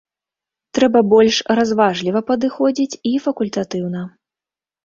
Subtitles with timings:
[0.77, 4.01] Трэба больш разважліва падыходзіць і факультатыўна.